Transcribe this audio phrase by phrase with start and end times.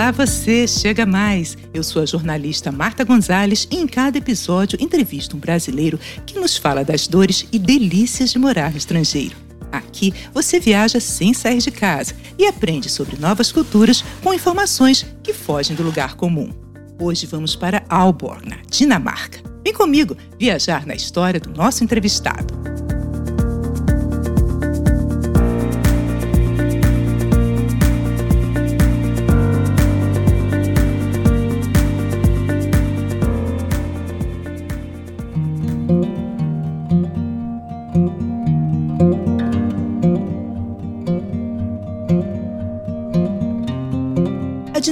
[0.00, 1.58] Olá você, chega mais.
[1.74, 6.56] Eu sou a jornalista Marta Gonzalez e em cada episódio entrevisto um brasileiro que nos
[6.56, 9.36] fala das dores e delícias de morar no estrangeiro.
[9.70, 15.34] Aqui você viaja sem sair de casa e aprende sobre novas culturas com informações que
[15.34, 16.50] fogem do lugar comum.
[16.98, 19.40] Hoje vamos para Aalborg, na Dinamarca.
[19.62, 22.54] Vem comigo viajar na história do nosso entrevistado.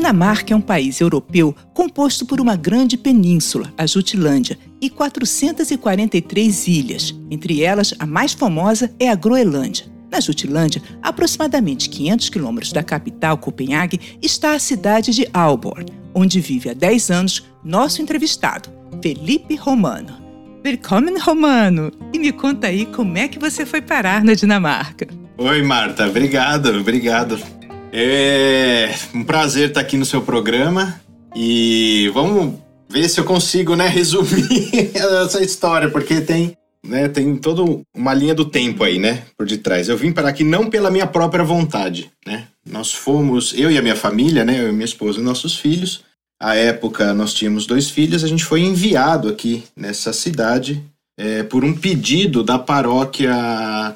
[0.08, 7.14] Dinamarca é um país europeu composto por uma grande península, a Jutlândia, e 443 ilhas.
[7.30, 9.84] Entre elas, a mais famosa é a Groenlândia.
[10.10, 16.70] Na Jutlândia, aproximadamente 500 quilômetros da capital, Copenhague, está a cidade de Aalborg, onde vive
[16.70, 18.70] há 10 anos nosso entrevistado,
[19.02, 20.16] Felipe Romano.
[20.64, 21.92] Willkommen, Romano!
[22.14, 25.06] E me conta aí como é que você foi parar na Dinamarca.
[25.36, 26.08] Oi, Marta.
[26.08, 27.57] Obrigado, obrigado.
[27.92, 31.00] É um prazer estar aqui no seu programa
[31.34, 32.54] e vamos
[32.88, 37.62] ver se eu consigo, né, resumir essa história, porque tem, né, tem toda
[37.96, 39.88] uma linha do tempo aí, né, por detrás.
[39.88, 42.46] Eu vim para aqui não pela minha própria vontade, né?
[42.66, 46.02] Nós fomos, eu e a minha família, né, eu e minha esposa e nossos filhos.
[46.40, 50.82] À época nós tínhamos dois filhos, a gente foi enviado aqui nessa cidade
[51.18, 53.34] é, por um pedido da paróquia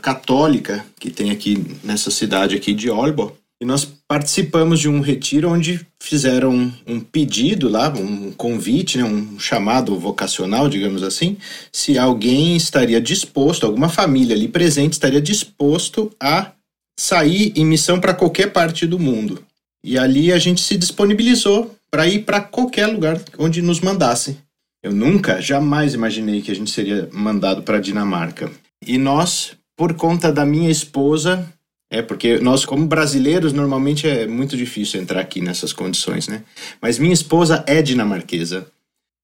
[0.00, 5.48] católica que tem aqui nessa cidade aqui de Aalborg e nós participamos de um retiro
[5.48, 11.36] onde fizeram um, pedido lá, um convite, né, um chamado vocacional, digamos assim,
[11.70, 16.50] se alguém estaria disposto, alguma família ali presente estaria disposto a
[16.98, 19.44] sair em missão para qualquer parte do mundo.
[19.84, 24.36] E ali a gente se disponibilizou para ir para qualquer lugar onde nos mandassem.
[24.82, 28.50] Eu nunca, jamais imaginei que a gente seria mandado para Dinamarca.
[28.84, 31.48] E nós, por conta da minha esposa,
[31.92, 36.42] é, porque nós, como brasileiros, normalmente é muito difícil entrar aqui nessas condições, né?
[36.80, 38.66] Mas minha esposa é dinamarquesa.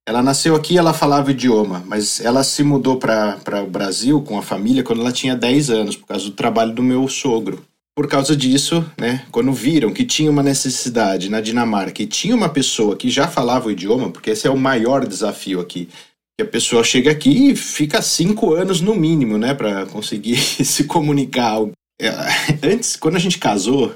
[0.06, 4.38] Ela nasceu aqui ela falava o idioma, mas ela se mudou para o Brasil com
[4.38, 7.64] a família quando ela tinha 10 anos, por causa do trabalho do meu sogro.
[7.96, 12.50] Por causa disso, né, quando viram que tinha uma necessidade na Dinamarca e tinha uma
[12.50, 15.88] pessoa que já falava o idioma, porque esse é o maior desafio aqui,
[16.38, 20.84] que a pessoa chega aqui e fica cinco anos no mínimo, né, para conseguir se
[20.84, 21.66] comunicar
[22.62, 23.94] antes, quando a gente casou,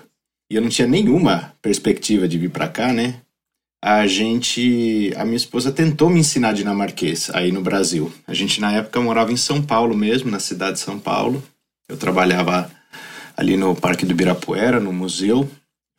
[0.51, 3.17] e eu não tinha nenhuma perspectiva de vir para cá, né?
[3.85, 8.13] A gente, a minha esposa tentou me ensinar dinamarquês aí no Brasil.
[8.27, 11.43] A gente na época morava em São Paulo mesmo, na cidade de São Paulo.
[11.89, 12.71] Eu trabalhava
[13.37, 15.51] ali no Parque do Ibirapuera, no museu.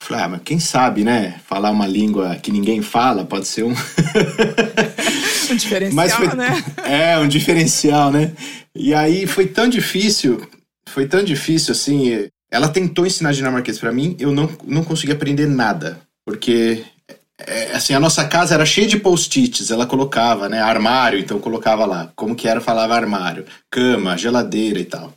[0.01, 1.39] Falei, ah, mas quem sabe, né?
[1.45, 3.73] Falar uma língua que ninguém fala pode ser um.
[5.51, 6.35] um diferencial, foi...
[6.35, 6.63] né?
[6.85, 8.33] É, um diferencial, né?
[8.75, 10.47] E aí foi tão difícil
[10.87, 12.29] foi tão difícil assim.
[12.51, 15.99] Ela tentou ensinar dinamarquês para mim, eu não, não consegui aprender nada.
[16.25, 16.85] Porque
[17.39, 21.85] é, assim, a nossa casa era cheia de post-its, ela colocava, né, armário, então colocava
[21.85, 25.13] lá, como que era, falava armário, cama, geladeira e tal.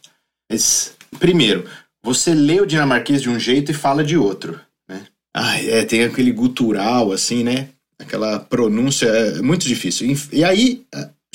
[0.51, 1.67] Mas, primeiro,
[2.03, 5.07] você lê o dinamarquês de um jeito e fala de outro, né?
[5.35, 7.69] Ah, é, tem aquele gutural, assim, né?
[7.99, 10.17] Aquela pronúncia é muito difícil.
[10.33, 10.85] E aí,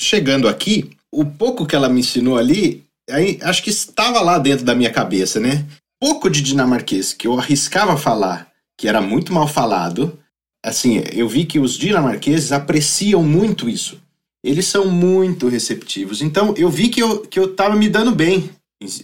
[0.00, 4.64] chegando aqui, o pouco que ela me ensinou ali, aí acho que estava lá dentro
[4.64, 5.64] da minha cabeça, né?
[6.00, 10.18] Pouco de dinamarquês que eu arriscava falar, que era muito mal falado.
[10.64, 14.00] Assim, eu vi que os dinamarqueses apreciam muito isso.
[14.44, 16.20] Eles são muito receptivos.
[16.20, 18.50] Então, eu vi que eu, que eu tava me dando bem.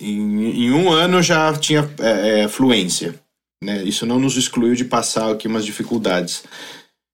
[0.00, 3.14] Em, em um ano eu já tinha é, é, fluência.
[3.62, 3.84] Né?
[3.84, 6.40] Isso não nos excluiu de passar aqui umas dificuldades.
[6.40, 6.44] O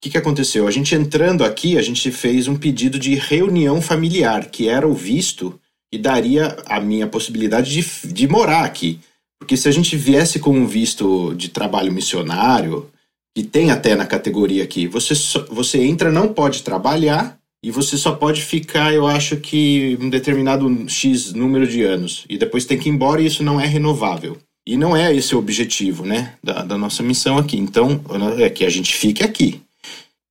[0.03, 0.67] que, que aconteceu?
[0.67, 4.95] A gente entrando aqui, a gente fez um pedido de reunião familiar, que era o
[4.95, 5.59] visto
[5.95, 8.99] e daria a minha possibilidade de, de morar aqui.
[9.39, 12.91] Porque se a gente viesse com um visto de trabalho missionário,
[13.33, 17.97] que tem até na categoria aqui, você, só, você entra, não pode trabalhar e você
[17.97, 22.25] só pode ficar, eu acho que um determinado X número de anos.
[22.29, 24.37] E depois tem que ir embora e isso não é renovável.
[24.67, 27.57] E não é esse o objetivo, né, da, da nossa missão aqui.
[27.57, 28.01] Então,
[28.39, 29.61] é que a gente fique aqui.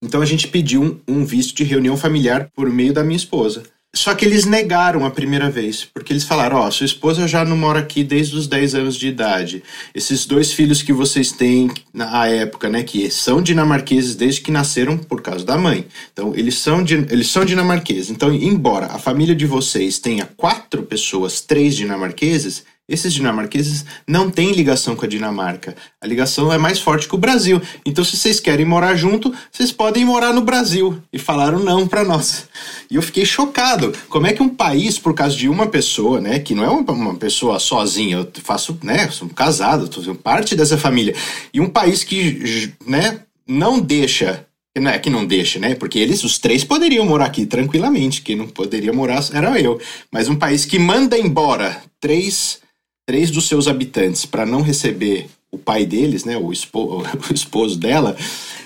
[0.04, 3.64] Então a gente pediu um, um visto de reunião familiar por meio da minha esposa.
[3.96, 7.46] Só que eles negaram a primeira vez, porque eles falaram: Ó, oh, sua esposa já
[7.46, 9.64] não mora aqui desde os 10 anos de idade.
[9.94, 14.98] Esses dois filhos que vocês têm na época, né, que são dinamarqueses desde que nasceram
[14.98, 15.86] por causa da mãe.
[16.12, 18.10] Então, eles são, eles são dinamarqueses.
[18.10, 24.52] Então, embora a família de vocês tenha quatro pessoas, três dinamarqueses, esses dinamarqueses não têm
[24.52, 25.74] ligação com a Dinamarca.
[26.02, 27.62] A ligação é mais forte que o Brasil.
[27.86, 31.02] Então, se vocês querem morar junto, vocês podem morar no Brasil.
[31.12, 32.48] E falaram não para nós.
[32.92, 33.94] E eu fiquei chocado.
[34.10, 37.16] Como é que um país, por causa de uma pessoa, né, que não é uma
[37.16, 41.16] pessoa sozinha, eu faço, né, sou casado, sou parte dessa família,
[41.54, 44.46] e um país que, né, não deixa
[44.76, 45.76] não é que não deixa, né?
[45.76, 48.24] Porque eles, os três, poderiam morar aqui tranquilamente.
[48.24, 49.80] Quem não poderia morar era eu.
[50.12, 52.63] Mas um país que manda embora três
[53.06, 57.78] três dos seus habitantes para não receber o pai deles, né, o, espo, o esposo
[57.78, 58.16] dela,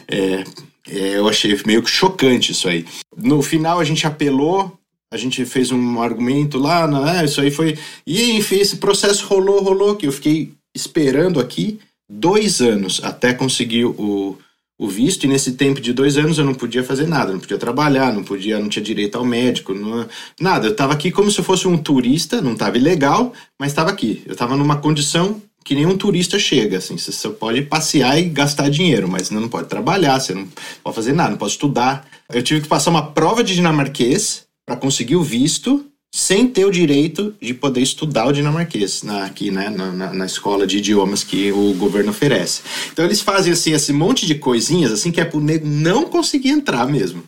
[0.07, 0.44] é,
[0.89, 2.86] é, eu achei meio que chocante isso aí.
[3.16, 4.78] No final a gente apelou,
[5.12, 7.78] a gente fez um argumento lá, né, isso aí foi.
[8.06, 11.80] E enfim, esse processo rolou, rolou, que eu fiquei esperando aqui
[12.10, 14.38] dois anos até conseguir o,
[14.79, 17.57] o visto, e nesse tempo de dois anos eu não podia fazer nada, não podia
[17.57, 20.07] trabalhar, não podia, não tinha direito ao médico, não,
[20.39, 20.68] nada.
[20.68, 24.21] Eu estava aqui como se eu fosse um turista, não estava ilegal, mas estava aqui.
[24.25, 28.69] Eu estava numa condição que nenhum turista chega, assim, você só pode passear e gastar
[28.69, 30.47] dinheiro, mas não pode trabalhar, você não
[30.83, 32.07] pode fazer nada, não pode estudar.
[32.31, 36.71] Eu tive que passar uma prova de dinamarquês para conseguir o visto sem ter o
[36.71, 41.51] direito de poder estudar o dinamarquês na, aqui né, na, na, escola de idiomas que
[41.51, 42.62] o governo oferece.
[42.92, 46.50] Então eles fazem assim esse monte de coisinhas assim que é pro nego não conseguir
[46.50, 47.24] entrar mesmo.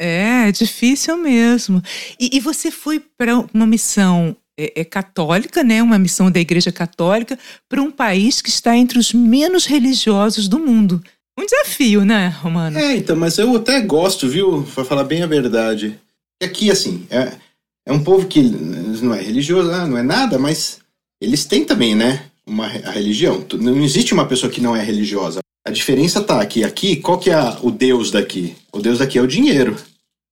[0.00, 1.82] É, é difícil mesmo.
[2.20, 6.72] E, e você foi para uma missão é, é, católica, né, uma missão da Igreja
[6.72, 11.02] Católica, para um país que está entre os menos religiosos do mundo.
[11.38, 12.76] Um desafio, né, Romano?
[12.76, 15.98] É, então, mas eu até gosto, viu, para falar bem a verdade.
[16.42, 17.32] Aqui, assim, é,
[17.88, 20.78] é um povo que não é religioso, ah, não é nada, mas
[21.22, 22.26] eles têm também, né?
[22.46, 23.42] Uma a religião.
[23.54, 25.40] Não existe uma pessoa que não é religiosa.
[25.66, 26.62] A diferença tá aqui.
[26.64, 28.54] Aqui, qual que é o Deus daqui?
[28.70, 29.74] O Deus daqui é o dinheiro.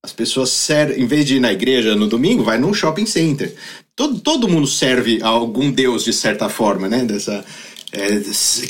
[0.05, 3.55] As pessoas servem, em vez de ir na igreja no domingo, vai num shopping center.
[3.97, 7.07] Todo, todo mundo serve a algum Deus de certa forma, né?
[7.07, 7.43] Dessa,
[7.91, 8.21] é,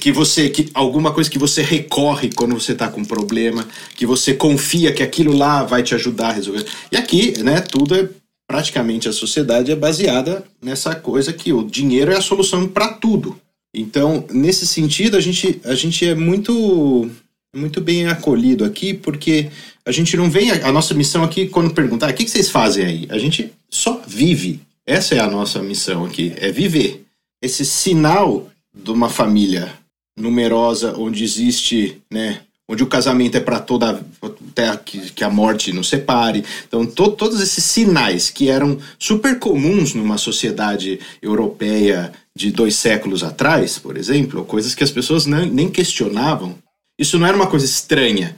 [0.01, 3.67] que você que alguma coisa que você recorre quando você está com um problema,
[3.97, 6.65] que você confia que aquilo lá vai te ajudar a resolver.
[6.93, 7.61] E aqui, né?
[7.61, 8.09] Tudo é
[8.47, 13.39] praticamente a sociedade é baseada nessa coisa que o dinheiro é a solução para tudo.
[13.75, 17.11] Então, nesse sentido, a gente, a gente é muito,
[17.55, 19.51] muito bem acolhido aqui, porque
[19.85, 20.51] a gente não vem.
[20.51, 23.07] A, a nossa missão aqui, quando perguntar, o que, que vocês fazem aí?
[23.11, 24.61] A gente só vive.
[24.87, 27.05] Essa é a nossa missão aqui, é viver.
[27.43, 29.73] Esse sinal de uma família
[30.19, 35.73] numerosa, onde existe né, onde o casamento é para toda até que, que, a morte
[35.73, 36.45] nos separe.
[36.67, 43.23] Então, to, todos esses sinais que eram super comuns numa sociedade europeia de dois séculos
[43.23, 46.57] atrás, por exemplo, coisas que as pessoas não, nem questionavam,
[46.99, 48.37] isso não era uma coisa estranha,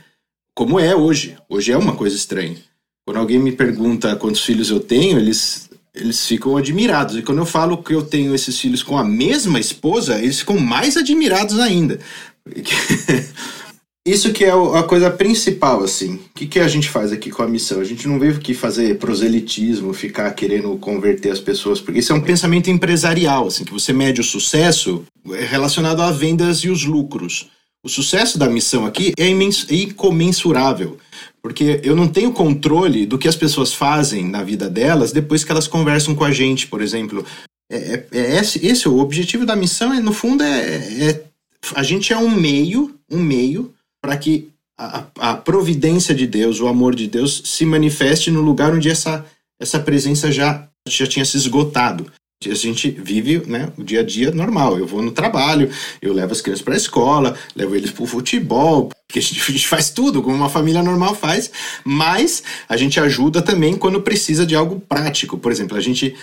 [0.54, 1.36] como é hoje.
[1.48, 2.56] Hoje é uma coisa estranha.
[3.06, 7.16] Quando alguém me pergunta quantos filhos eu tenho, eles, eles ficam admirados.
[7.16, 10.58] E quando eu falo que eu tenho esses filhos com a mesma esposa, eles ficam
[10.58, 11.98] mais admirados ainda.
[14.08, 16.14] Isso que é a coisa principal, assim.
[16.14, 17.78] O que, que a gente faz aqui com a missão?
[17.78, 22.16] A gente não veio aqui fazer proselitismo, ficar querendo converter as pessoas, porque isso é
[22.16, 25.04] um pensamento empresarial, assim, que você mede o sucesso
[25.50, 27.50] relacionado a vendas e os lucros.
[27.84, 30.96] O sucesso da missão aqui é incomensurável,
[31.42, 35.52] porque eu não tenho controle do que as pessoas fazem na vida delas depois que
[35.52, 37.26] elas conversam com a gente, por exemplo.
[37.70, 41.24] É, é, é esse, esse o objetivo da missão, é, no fundo, é, é
[41.74, 46.68] a gente é um meio, um meio para que a, a, providência de Deus, o
[46.68, 49.26] amor de Deus, se manifeste no lugar onde essa,
[49.60, 52.10] essa presença já, já tinha se esgotado.
[52.46, 54.78] A gente vive né, o dia a dia normal.
[54.78, 55.68] Eu vou no trabalho,
[56.00, 59.40] eu levo as crianças para a escola, levo eles para o futebol, porque a gente,
[59.40, 61.50] a gente faz tudo como uma família normal faz,
[61.84, 65.36] mas a gente ajuda também quando precisa de algo prático.
[65.36, 66.14] Por exemplo, a gente,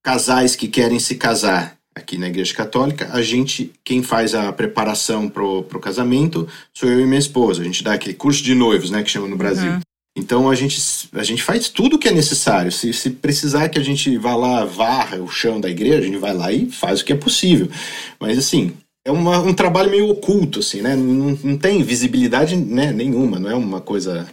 [0.00, 5.28] casais que querem se casar, aqui na Igreja Católica, a gente, quem faz a preparação
[5.28, 7.62] pro, pro casamento sou eu e minha esposa.
[7.62, 9.70] A gente dá aquele curso de noivos, né, que chama no Brasil.
[9.70, 9.80] Uhum.
[10.16, 10.78] Então a gente,
[11.12, 12.70] a gente faz tudo o que é necessário.
[12.70, 16.18] Se, se precisar que a gente vá lá, varra o chão da igreja, a gente
[16.18, 17.68] vai lá e faz o que é possível.
[18.20, 18.72] Mas assim,
[19.04, 20.94] é uma, um trabalho meio oculto, assim, né?
[20.94, 24.26] Não, não tem visibilidade né, nenhuma, não é uma coisa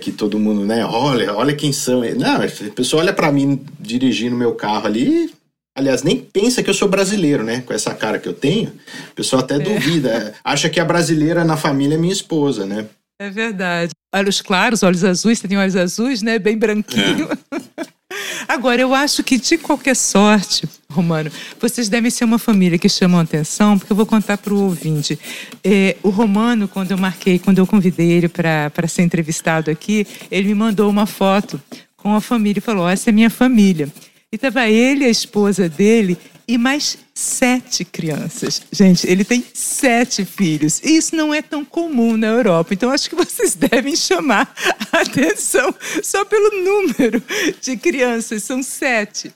[0.00, 0.84] que todo mundo, né?
[0.84, 2.02] Olha, olha quem são.
[2.16, 5.30] Não, a pessoa olha para mim dirigindo meu carro ali
[5.78, 7.60] Aliás, nem pensa que eu sou brasileiro, né?
[7.60, 8.72] Com essa cara que eu tenho.
[9.12, 9.58] O pessoal até é.
[9.60, 10.34] duvida.
[10.42, 12.86] Acha que a brasileira na família é minha esposa, né?
[13.20, 13.92] É verdade.
[14.12, 16.36] Olhos claros, olhos azuis, você tem olhos azuis, né?
[16.36, 17.28] Bem branquinho.
[17.30, 17.86] É.
[18.48, 21.30] Agora, eu acho que de qualquer sorte, Romano,
[21.60, 25.16] vocês devem ser uma família que chamam atenção, porque eu vou contar para o ouvinte.
[25.62, 30.48] É, o Romano, quando eu marquei, quando eu convidei ele para ser entrevistado aqui, ele
[30.48, 31.60] me mandou uma foto
[31.96, 33.88] com a família e falou: Essa é minha família.
[34.32, 38.62] E estava ele a esposa dele e mais sete crianças.
[38.70, 40.80] Gente, ele tem sete filhos.
[40.82, 42.72] E isso não é tão comum na Europa.
[42.72, 44.54] Então, acho que vocês devem chamar
[44.92, 47.22] a atenção só pelo número
[47.60, 48.42] de crianças.
[48.42, 49.32] São sete.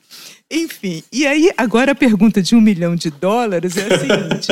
[0.51, 4.49] Enfim, e aí agora a pergunta de um milhão de dólares é a seguinte: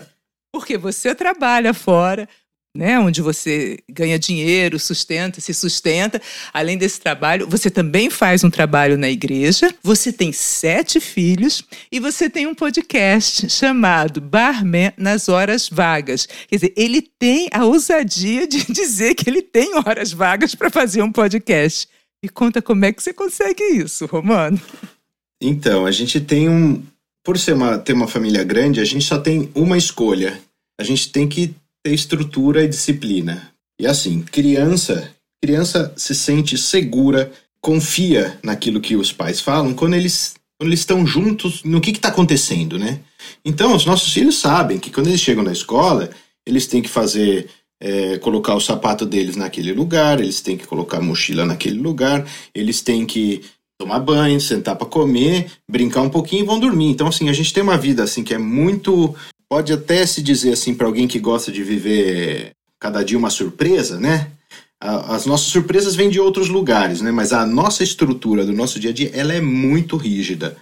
[0.52, 2.28] porque você trabalha fora,
[2.76, 6.20] né, onde você ganha dinheiro, sustenta, se sustenta.
[6.52, 9.74] Além desse trabalho, você também faz um trabalho na igreja.
[9.82, 16.26] Você tem sete filhos e você tem um podcast chamado Barman nas horas vagas.
[16.26, 21.02] Quer dizer, ele tem a ousadia de dizer que ele tem horas vagas para fazer
[21.02, 21.88] um podcast.
[22.22, 24.60] E conta como é que você consegue isso, Romano.
[25.40, 26.82] Então, a gente tem um.
[27.24, 30.40] Por ser uma, ter uma família grande, a gente só tem uma escolha.
[30.80, 33.50] A gente tem que estrutura e disciplina.
[33.80, 35.10] E assim, criança,
[35.42, 37.30] criança se sente segura,
[37.60, 42.08] confia naquilo que os pais falam quando eles, quando eles estão juntos no que está
[42.08, 43.00] acontecendo, né?
[43.44, 46.10] Então, os nossos filhos sabem que quando eles chegam na escola,
[46.46, 47.48] eles têm que fazer
[47.80, 52.26] é, colocar o sapato deles naquele lugar, eles têm que colocar a mochila naquele lugar,
[52.54, 53.42] eles têm que
[53.78, 56.90] tomar banho, sentar para comer, brincar um pouquinho e vão dormir.
[56.90, 59.14] Então, assim, a gente tem uma vida assim que é muito.
[59.50, 63.98] Pode até se dizer assim para alguém que gosta de viver cada dia uma surpresa,
[63.98, 64.30] né?
[64.80, 67.10] As nossas surpresas vêm de outros lugares, né?
[67.10, 70.56] Mas a nossa estrutura do nosso dia a dia, ela é muito rígida.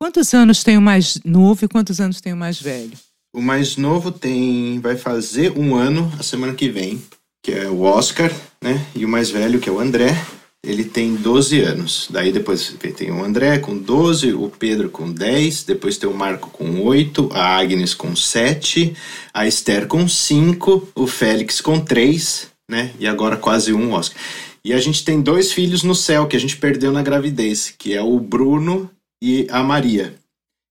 [0.00, 2.92] Quantos anos tem o mais novo e quantos anos tem o mais velho?
[3.34, 7.02] O mais novo tem, vai fazer um ano a semana que vem,
[7.42, 8.30] que é o Oscar,
[8.62, 8.86] né?
[8.94, 10.14] E o mais velho, que é o André,
[10.64, 12.08] ele tem 12 anos.
[12.10, 16.50] Daí depois tem o André com 12, o Pedro com 10, depois tem o Marco
[16.50, 18.94] com 8, a Agnes com 7,
[19.34, 22.92] a Esther com 5, o Félix com 3, né?
[22.98, 24.20] E agora quase um Oscar.
[24.64, 27.92] E a gente tem dois filhos no céu que a gente perdeu na gravidez, que
[27.92, 28.88] é o Bruno
[29.20, 30.14] e a Maria.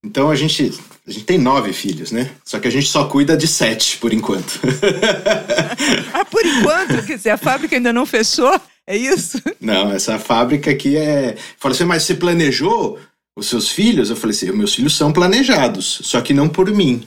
[0.03, 0.73] Então a gente,
[1.05, 2.31] a gente tem nove filhos, né?
[2.45, 4.61] Só que a gente só cuida de sete por enquanto.
[6.13, 7.05] ah, por enquanto?
[7.05, 8.59] Quer dizer, a fábrica ainda não fechou?
[8.87, 9.41] É isso?
[9.59, 11.35] Não, essa fábrica aqui é.
[11.57, 12.99] Falei assim, mas você planejou
[13.37, 14.09] os seus filhos?
[14.09, 17.03] Eu falei assim, meus filhos são planejados, só que não por mim.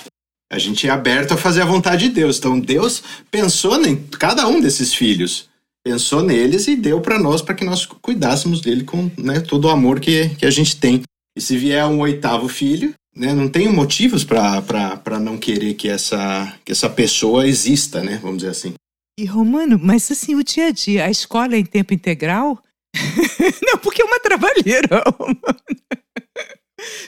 [0.53, 2.39] A gente é aberto a fazer a vontade de Deus.
[2.39, 5.49] Então Deus pensou em cada um desses filhos.
[5.85, 9.71] Pensou neles e deu para nós para que nós cuidássemos dele com né, todo o
[9.71, 11.03] amor que, que a gente tem.
[11.37, 16.55] E se vier um oitavo filho, né, não tenho motivos para não querer que essa,
[16.65, 18.19] que essa pessoa exista, né?
[18.23, 18.75] Vamos dizer assim.
[19.17, 22.61] E Romano, mas assim, o dia a dia, a escola é em tempo integral?
[23.63, 25.39] não, porque é uma trabalheira, Romano.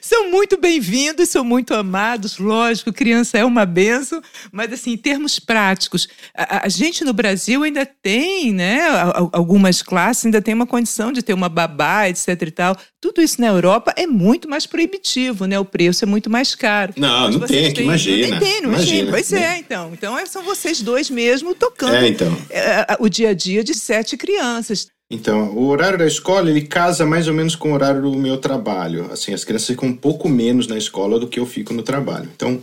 [0.00, 5.38] São muito bem-vindos, são muito amados, lógico, criança é uma benção, mas assim, em termos
[5.38, 8.87] práticos, a, a, gente no Brasil ainda tem, né,
[9.33, 12.76] algumas classes ainda tem uma condição de ter uma babá, etc e tal.
[13.00, 15.59] Tudo isso na Europa é muito mais proibitivo, né?
[15.59, 16.92] O preço é muito mais caro.
[16.97, 18.28] Não, não tem, aqui, imagina.
[18.28, 19.11] Não tem, não imagina.
[19.11, 19.59] Pois é, né?
[19.59, 19.90] então.
[19.92, 22.37] Então é, são vocês dois mesmo tocando é, então.
[22.50, 24.88] É, o dia a dia de sete crianças.
[25.10, 28.38] Então, o horário da escola, ele casa mais ou menos com o horário do meu
[28.38, 29.10] trabalho.
[29.12, 32.28] Assim, as crianças ficam um pouco menos na escola do que eu fico no trabalho.
[32.34, 32.60] Então,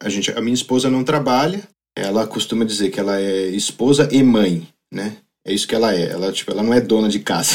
[0.00, 1.62] a gente, a minha esposa não trabalha,
[1.96, 5.16] ela costuma dizer que ela é esposa e mãe, né?
[5.46, 6.10] É isso que ela é.
[6.10, 7.54] Ela, tipo, ela não é dona de casa.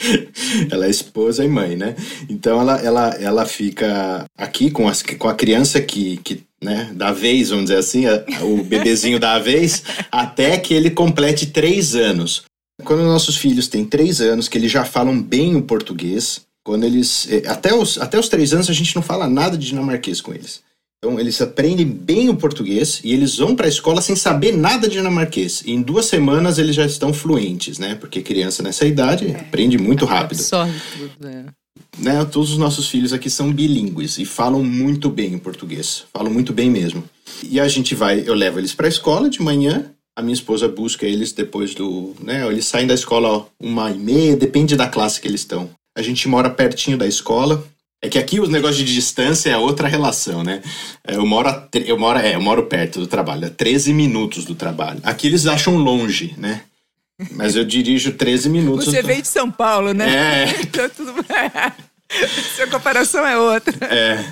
[0.70, 1.96] ela é esposa e mãe, né?
[2.28, 7.12] Então ela, ela, ela fica aqui com, as, com a criança que, que né, da
[7.12, 8.04] vez, vamos dizer assim,
[8.42, 12.44] o bebezinho da vez, até que ele complete três anos.
[12.84, 17.28] Quando nossos filhos têm três anos, que eles já falam bem o português, quando eles.
[17.30, 20.32] Eh, até os, até os três anos a gente não fala nada de dinamarquês com
[20.32, 20.62] eles.
[21.02, 24.86] Então eles aprendem bem o português e eles vão para a escola sem saber nada
[24.86, 25.62] de dinamarquês.
[25.64, 27.94] E em duas semanas eles já estão fluentes, né?
[27.94, 29.40] Porque criança nessa idade é.
[29.40, 30.40] aprende muito rápido.
[30.40, 31.46] Absorve tudo, é.
[31.98, 36.04] Né, todos os nossos filhos aqui são bilíngues e falam muito bem o português.
[36.12, 37.02] Falam muito bem mesmo.
[37.42, 40.68] E a gente vai, eu levo eles para a escola de manhã a minha esposa
[40.68, 42.14] busca eles depois do.
[42.20, 45.70] Né, eles saem da escola uma e meia, depende da classe que eles estão.
[45.96, 47.64] A gente mora pertinho da escola.
[48.02, 50.62] É que aqui os negócios de distância é outra relação, né?
[51.06, 54.54] É, eu moro, eu moro, é, eu moro perto do trabalho, é 13 minutos do
[54.54, 55.00] trabalho.
[55.02, 56.62] Aqui eles acham longe, né?
[57.32, 58.86] Mas eu dirijo 13 minutos.
[58.86, 60.44] Você veio de São Paulo, né?
[60.44, 60.60] É.
[60.62, 61.14] então tudo
[62.56, 63.76] Sua comparação é outra.
[63.86, 64.24] É.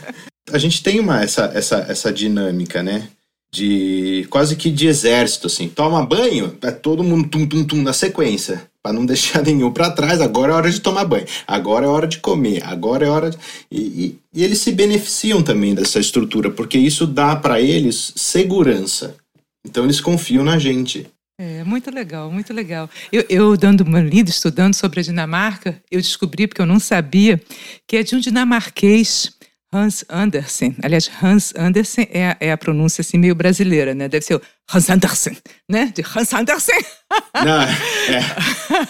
[0.51, 3.09] A gente tem uma, essa, essa, essa dinâmica, né?
[3.51, 5.69] De quase que de exército, assim.
[5.69, 9.91] Toma banho, é todo mundo tum tum tum na sequência, para não deixar nenhum para
[9.91, 10.21] trás.
[10.21, 13.39] Agora é hora de tomar banho, agora é hora de comer, agora é hora de...
[13.71, 19.17] e, e, e eles se beneficiam também dessa estrutura, porque isso dá para eles segurança.
[19.65, 21.07] Então eles confiam na gente.
[21.41, 22.91] É, muito legal, muito legal.
[23.13, 27.41] Eu, eu, dando uma lida, estudando sobre a Dinamarca, eu descobri, porque eu não sabia,
[27.87, 29.33] que é de um dinamarquês
[29.73, 30.77] Hans Andersen.
[30.83, 34.09] Aliás, Hans Andersen é, é, a pronúncia assim meio brasileira, né?
[34.09, 35.37] Deve ser o Hans Andersen,
[35.69, 35.93] né?
[35.95, 36.81] De Hans Andersen.
[37.45, 37.69] Não, é,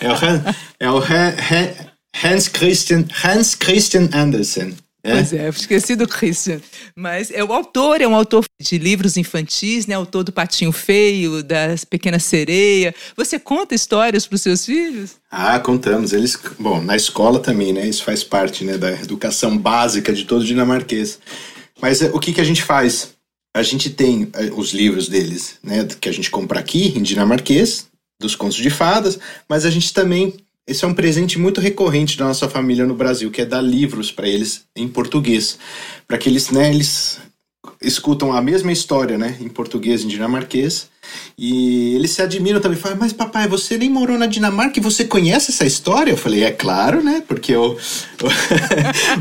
[0.01, 0.17] é o,
[0.81, 1.35] é o Han,
[2.23, 4.77] Hans Christian, Hans Christian Andersen.
[5.02, 5.12] É?
[5.12, 6.61] Pois é, esqueci do Christian.
[6.95, 9.95] Mas é o autor, é um autor de livros infantis, né?
[9.95, 12.95] Autor do Patinho Feio, das Pequena Sereia.
[13.17, 15.12] Você conta histórias para os seus filhos?
[15.31, 16.12] Ah, contamos.
[16.12, 17.87] Eles, bom, na escola também, né?
[17.87, 21.21] Isso faz parte, né, da educação básica de todo dinamarquês.
[21.81, 23.14] Mas é, o que que a gente faz?
[23.55, 27.87] A gente tem é, os livros deles, né, que a gente compra aqui em dinamarquês,
[28.21, 30.35] dos contos de fadas, mas a gente também
[30.69, 34.13] esse é um presente muito recorrente da nossa família no Brasil, que é dar livros
[34.13, 35.59] para eles em português,
[36.07, 37.19] para que eles, né, eles
[37.81, 40.91] escutam a mesma história, né, em português, em dinamarquês,
[41.39, 45.07] e eles se admiram também, falam, mas papai, você nem morou na Dinamarca e você
[45.07, 46.11] conhece essa história?
[46.11, 47.79] Eu falei, é claro, né, porque o,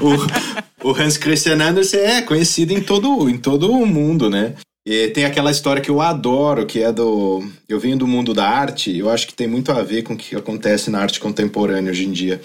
[0.01, 4.54] o, o Hans Christian Andersen é conhecido em todo, em todo o mundo, né,
[4.89, 7.46] e tem aquela história que eu adoro, que é do.
[7.67, 10.17] Eu venho do mundo da arte, eu acho que tem muito a ver com o
[10.17, 12.39] que acontece na arte contemporânea hoje em dia.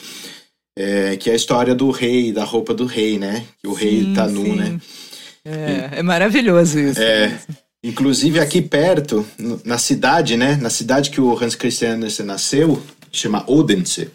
[0.76, 3.44] É, que é a história do rei, da roupa do rei, né?
[3.62, 4.56] Que o sim, rei tá nu, sim.
[4.56, 4.80] né?
[5.44, 7.00] É, é maravilhoso isso.
[7.00, 7.38] É.
[7.84, 9.24] Inclusive aqui perto,
[9.64, 10.58] na cidade, né?
[10.60, 12.82] Na cidade que o Hans Christian Andersen nasceu,
[13.12, 14.10] chama Odense,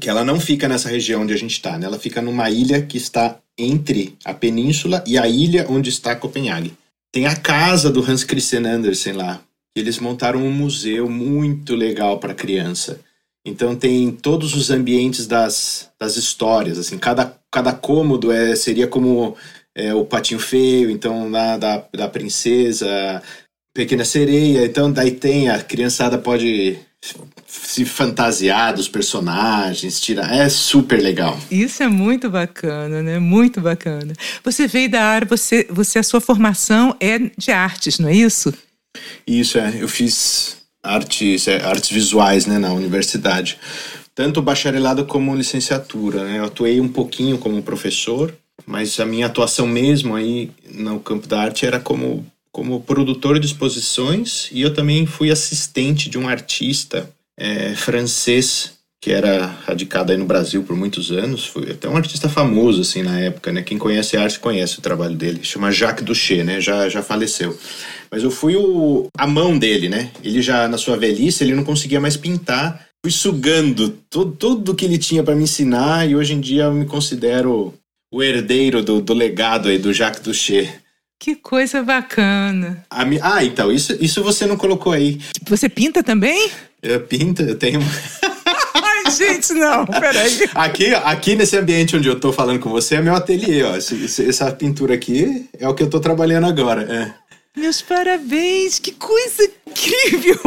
[0.00, 1.86] que ela não fica nessa região onde a gente está, né?
[1.86, 6.72] Ela fica numa ilha que está entre a península e a ilha onde está Copenhague.
[7.12, 9.40] Tem a casa do Hans Christian Andersen lá.
[9.76, 13.00] Eles montaram um museu muito legal para criança.
[13.44, 19.36] Então tem todos os ambientes das, das histórias, assim, cada, cada cômodo é, seria como
[19.74, 23.22] é, o Patinho Feio, então lá da, da princesa,
[23.72, 26.78] Pequena Sereia, então daí tem, a criançada pode
[27.46, 30.34] se fantasiar dos personagens, tirar.
[30.34, 31.38] É super legal.
[31.50, 33.18] Isso é muito bacana, né?
[33.18, 34.12] Muito bacana.
[34.44, 38.52] Você veio da área, você, você a sua formação é de artes, não é isso?
[39.26, 39.76] Isso é.
[39.80, 43.58] Eu fiz artes, é, artes visuais, né, na universidade.
[44.14, 46.38] Tanto bacharelado como licenciatura, né?
[46.38, 48.34] Eu atuei um pouquinho como professor,
[48.66, 53.46] mas a minha atuação mesmo aí no campo da arte era como como produtor de
[53.46, 57.08] exposições e eu também fui assistente de um artista
[57.38, 62.28] é, francês que era radicado aí no Brasil por muitos anos, foi até um artista
[62.28, 63.62] famoso assim na época, né?
[63.62, 65.40] Quem conhece arte conhece o trabalho dele.
[65.44, 66.60] Chama Jacques Duché, né?
[66.60, 67.56] Já já faleceu.
[68.10, 70.10] Mas eu fui o a mão dele, né?
[70.22, 72.86] Ele já na sua velhice, ele não conseguia mais pintar.
[73.04, 76.74] Fui sugando tudo, tudo que ele tinha para me ensinar e hoje em dia eu
[76.74, 77.72] me considero
[78.12, 80.80] o herdeiro do, do legado aí do Jacques Duché.
[81.18, 82.84] Que coisa bacana.
[83.06, 83.18] Mi...
[83.20, 85.20] Ah, então, isso, isso você não colocou aí.
[85.48, 86.48] Você pinta também?
[86.80, 87.80] Eu pinto, eu tenho.
[88.74, 90.48] Ai, gente, não, peraí.
[90.54, 93.76] Aqui, aqui nesse ambiente onde eu tô falando com você é meu ateliê, ó.
[93.76, 96.82] Essa pintura aqui é o que eu tô trabalhando agora.
[96.82, 97.60] É.
[97.60, 100.38] Meus parabéns, que coisa incrível!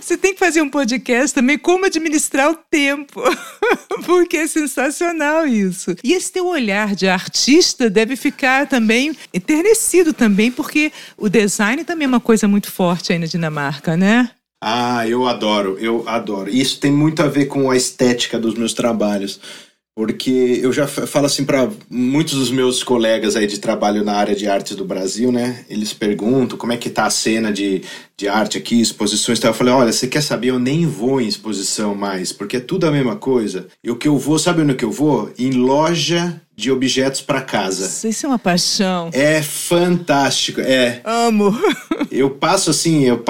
[0.00, 3.22] Você tem que fazer um podcast também como administrar o tempo,
[4.04, 5.94] porque é sensacional isso.
[6.02, 12.06] E esse teu olhar de artista deve ficar também enternecido também, porque o design também
[12.06, 14.30] é uma coisa muito forte aí na Dinamarca, né?
[14.66, 16.48] Ah, eu adoro, eu adoro.
[16.48, 19.38] Isso tem muito a ver com a estética dos meus trabalhos
[19.94, 24.34] porque eu já falo assim para muitos dos meus colegas aí de trabalho na área
[24.34, 25.64] de artes do Brasil, né?
[25.70, 27.82] Eles perguntam como é que tá a cena de,
[28.16, 29.52] de arte aqui, exposições e tal.
[29.52, 30.48] Eu falei, olha, você quer saber?
[30.48, 33.68] Eu nem vou em exposição mais, porque é tudo a mesma coisa.
[33.84, 35.32] E o que eu vou, sabe onde que eu vou?
[35.38, 38.08] Em loja de objetos para casa.
[38.08, 39.10] Isso é uma paixão.
[39.12, 41.02] É fantástico, é.
[41.04, 41.56] Amo.
[42.10, 43.22] eu passo assim, eu,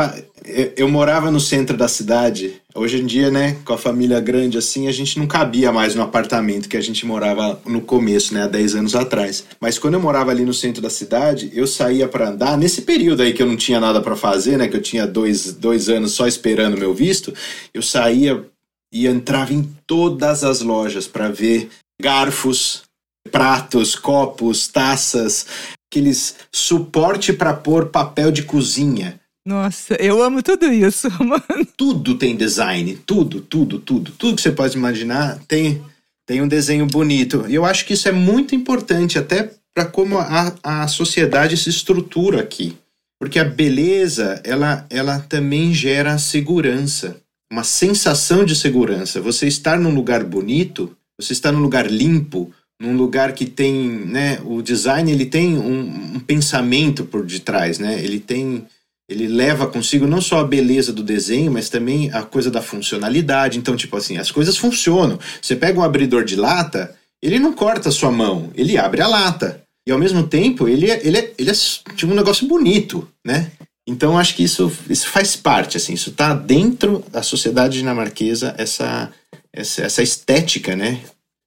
[0.46, 4.58] eu, eu morava no centro da cidade Hoje em dia, né, com a família grande
[4.58, 8.42] assim, a gente não cabia mais no apartamento que a gente morava no começo, né,
[8.42, 9.44] há 10 anos atrás.
[9.60, 13.22] Mas quando eu morava ali no centro da cidade, eu saía para andar, nesse período
[13.22, 16.14] aí que eu não tinha nada para fazer, né, que eu tinha dois, dois anos
[16.14, 17.32] só esperando meu visto,
[17.72, 18.44] eu saía
[18.92, 21.68] e entrava em todas as lojas para ver
[22.02, 22.82] garfos,
[23.30, 25.46] pratos, copos, taças,
[25.88, 31.66] aqueles suporte para pôr papel de cozinha nossa, eu amo tudo isso, mano.
[31.76, 34.10] Tudo tem design, tudo, tudo, tudo.
[34.12, 35.82] Tudo que você pode imaginar tem,
[36.24, 37.44] tem um desenho bonito.
[37.46, 41.68] E eu acho que isso é muito importante, até para como a, a sociedade se
[41.68, 42.74] estrutura aqui.
[43.20, 47.16] Porque a beleza, ela, ela também gera segurança,
[47.52, 49.20] uma sensação de segurança.
[49.20, 53.76] Você estar num lugar bonito, você estar num lugar limpo, num lugar que tem,
[54.06, 58.02] né, o design ele tem um, um pensamento por detrás, né?
[58.02, 58.66] Ele tem
[59.08, 63.58] ele leva consigo não só a beleza do desenho, mas também a coisa da funcionalidade.
[63.58, 65.18] Então, tipo assim, as coisas funcionam.
[65.40, 69.06] Você pega um abridor de lata, ele não corta a sua mão, ele abre a
[69.06, 69.62] lata.
[69.86, 71.54] E ao mesmo tempo, ele é, ele é, ele é
[71.94, 73.50] tipo um negócio bonito, né?
[73.86, 79.12] Então acho que isso, isso faz parte, assim, isso está dentro da sociedade dinamarquesa, essa,
[79.52, 81.02] essa, essa estética, né,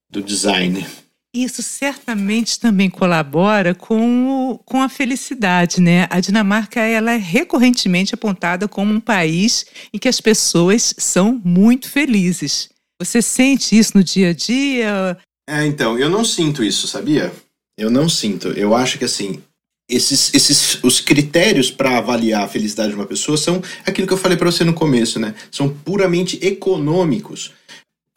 [0.08, 0.86] do design.
[1.34, 6.08] Isso certamente também colabora com, com a felicidade, né?
[6.10, 11.90] A Dinamarca ela é recorrentemente apontada como um país em que as pessoas são muito
[11.90, 12.70] felizes.
[13.00, 15.18] Você sente isso no dia a dia?
[15.48, 17.32] É, então, eu não sinto isso, sabia?
[17.78, 18.48] Eu não sinto.
[18.50, 19.42] Eu acho que assim,
[19.90, 24.18] esses, esses os critérios para avaliar a felicidade de uma pessoa são aquilo que eu
[24.18, 25.36] falei para você no começo, né?
[25.52, 27.54] São puramente econômicos.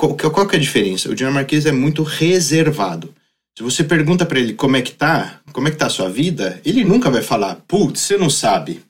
[0.00, 1.10] Qual, qual que é a diferença?
[1.10, 3.14] O dinamarquês é muito reservado.
[3.54, 6.08] Se você pergunta para ele como é que tá, como é que tá a sua
[6.08, 8.80] vida, ele nunca vai falar, putz, você não sabe.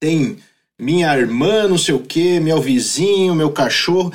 [0.00, 0.36] Tem
[0.80, 4.12] minha irmã, não sei o que, meu vizinho, meu cachorro.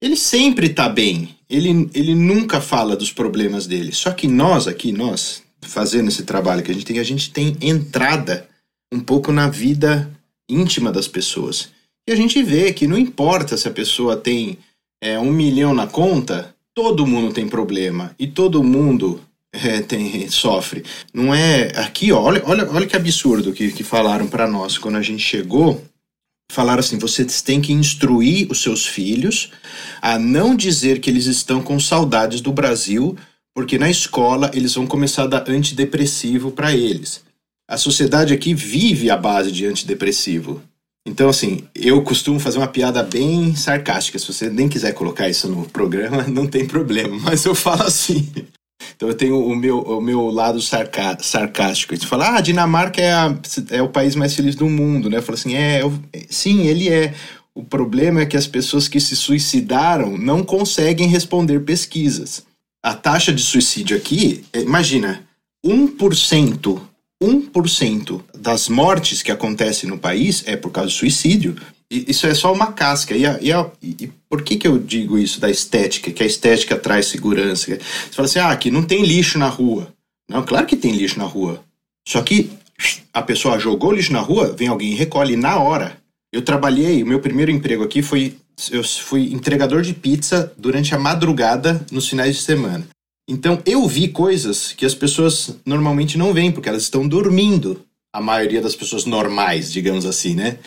[0.00, 1.36] Ele sempre tá bem.
[1.50, 3.92] Ele, ele nunca fala dos problemas dele.
[3.92, 7.54] Só que nós aqui, nós, fazendo esse trabalho que a gente tem, a gente tem
[7.60, 8.48] entrada
[8.90, 10.10] um pouco na vida
[10.48, 11.68] íntima das pessoas.
[12.08, 14.56] E a gente vê que não importa se a pessoa tem
[15.00, 19.20] é, um milhão na conta, todo mundo tem problema e todo mundo
[19.52, 20.84] é, tem, sofre.
[21.12, 21.72] Não é.
[21.76, 25.22] Aqui, ó, olha, olha, olha que absurdo que, que falaram para nós quando a gente
[25.22, 25.82] chegou.
[26.52, 29.50] Falaram assim: vocês têm que instruir os seus filhos
[30.00, 33.16] a não dizer que eles estão com saudades do Brasil,
[33.54, 37.24] porque na escola eles vão começar a dar antidepressivo para eles.
[37.68, 40.62] A sociedade aqui vive à base de antidepressivo.
[41.06, 44.18] Então, assim, eu costumo fazer uma piada bem sarcástica.
[44.18, 47.16] Se você nem quiser colocar isso no programa, não tem problema.
[47.20, 48.28] Mas eu falo assim.
[48.94, 51.96] Então eu tenho o meu, o meu lado sarca, sarcástico.
[51.96, 53.34] Você fala, ah, a Dinamarca é, a,
[53.70, 55.18] é o país mais feliz do mundo, né?
[55.18, 55.92] Eu falo assim, é, eu,
[56.28, 57.14] sim, ele é.
[57.54, 62.44] O problema é que as pessoas que se suicidaram não conseguem responder pesquisas.
[62.84, 65.26] A taxa de suicídio aqui, é, imagina,
[65.64, 66.80] 1%
[67.22, 71.56] 1% das mortes que acontecem no país é por causa de suicídio.
[71.90, 73.14] E isso é só uma casca.
[73.16, 76.10] E, a, e, a, e, por que, que eu digo isso da estética?
[76.10, 77.66] Que a estética traz segurança.
[77.66, 77.80] Você
[78.12, 79.92] fala assim, ah, aqui não tem lixo na rua.
[80.28, 81.62] Não, claro que tem lixo na rua.
[82.06, 82.50] Só que
[83.12, 85.96] a pessoa jogou lixo na rua, vem alguém e recolhe na hora.
[86.32, 88.36] Eu trabalhei, o meu primeiro emprego aqui foi.
[88.70, 92.86] Eu fui entregador de pizza durante a madrugada nos finais de semana.
[93.28, 97.84] Então eu vi coisas que as pessoas normalmente não veem, porque elas estão dormindo.
[98.12, 100.58] A maioria das pessoas normais, digamos assim, né?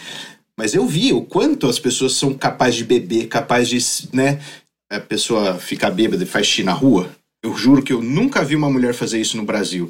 [0.57, 4.41] Mas eu vi o quanto as pessoas são capazes de beber, capazes de, né?
[4.91, 7.09] A pessoa ficar bêbada e faz xixi na rua.
[7.41, 9.87] Eu juro que eu nunca vi uma mulher fazer isso no Brasil.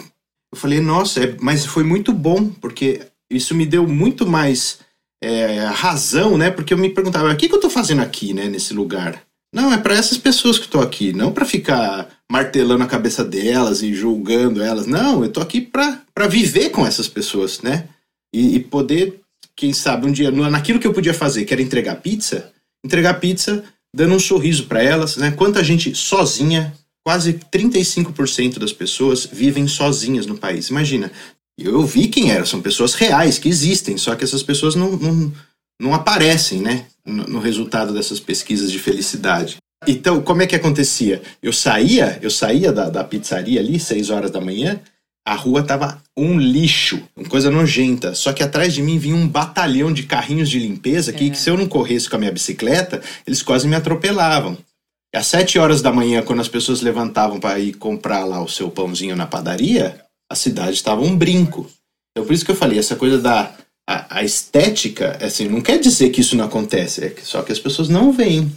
[0.53, 3.01] Eu falei, nossa, é, mas foi muito bom, porque
[3.31, 4.79] isso me deu muito mais
[5.23, 6.51] é, razão, né?
[6.51, 9.21] Porque eu me perguntava, o que, que eu tô fazendo aqui, né, nesse lugar?
[9.53, 13.81] Não, é para essas pessoas que estou aqui, não para ficar martelando a cabeça delas
[13.81, 14.85] e julgando elas.
[14.85, 17.89] Não, eu tô aqui para viver com essas pessoas, né?
[18.33, 19.19] E, e, poder,
[19.55, 22.51] quem sabe, um dia, naquilo que eu podia fazer, que era entregar pizza,
[22.85, 25.31] entregar pizza dando um sorriso para elas, né?
[25.31, 30.69] Quanta gente sozinha, quase 35% das pessoas vivem sozinhas no país.
[30.69, 31.11] Imagina,
[31.57, 35.33] eu vi quem eram, são pessoas reais que existem, só que essas pessoas não, não,
[35.79, 36.85] não aparecem, né?
[37.05, 39.57] No, no resultado dessas pesquisas de felicidade.
[39.87, 41.21] Então, como é que acontecia?
[41.41, 44.79] Eu saía, eu saía da, da pizzaria ali, 6 horas da manhã,
[45.25, 48.13] a rua tava um lixo, uma coisa nojenta.
[48.13, 51.29] Só que atrás de mim vinha um batalhão de carrinhos de limpeza que, é.
[51.29, 54.57] que se eu não corresse com a minha bicicleta, eles quase me atropelavam.
[55.13, 58.49] E às 7 horas da manhã, quando as pessoas levantavam para ir comprar lá o
[58.49, 61.69] seu pãozinho na padaria, a cidade estava um brinco.
[62.11, 63.55] Então, por isso que eu falei, essa coisa da
[63.89, 67.57] a, a estética, assim, não quer dizer que isso não acontece, é só que as
[67.57, 68.51] pessoas não veem.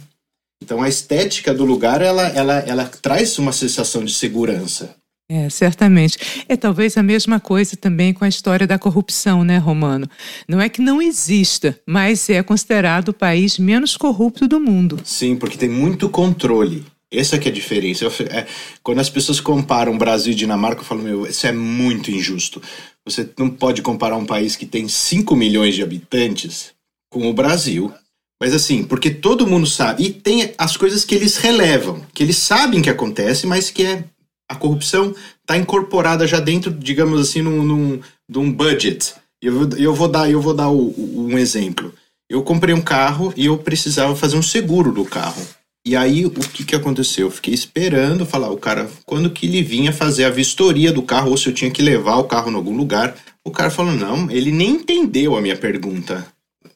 [0.63, 4.95] Então a estética do lugar ela, ela, ela traz uma sensação de segurança.
[5.27, 6.45] É, certamente.
[6.47, 10.07] É talvez a mesma coisa também com a história da corrupção, né, Romano?
[10.47, 14.99] Não é que não exista, mas é considerado o país menos corrupto do mundo.
[15.03, 16.85] Sim, porque tem muito controle.
[17.13, 18.05] Essa que é a diferença.
[18.05, 18.47] Eu, é,
[18.81, 22.61] quando as pessoas comparam Brasil e Dinamarca, eu falo, meu, isso é muito injusto.
[23.05, 26.73] Você não pode comparar um país que tem 5 milhões de habitantes
[27.11, 27.93] com o Brasil,
[28.41, 30.03] mas assim, porque todo mundo sabe.
[30.03, 34.03] E tem as coisas que eles relevam, que eles sabem que acontece, mas que é
[34.49, 39.13] a corrupção está incorporada já dentro, digamos assim, num, num, num budget.
[39.41, 41.93] Eu, eu vou dar, eu vou dar o, o, um exemplo.
[42.29, 45.41] Eu comprei um carro e eu precisava fazer um seguro do carro.
[45.85, 47.27] E aí, o que, que aconteceu?
[47.27, 51.31] Eu fiquei esperando falar o cara, quando que ele vinha fazer a vistoria do carro,
[51.31, 53.15] ou se eu tinha que levar o carro em algum lugar.
[53.43, 56.25] O cara falou, não, ele nem entendeu a minha pergunta.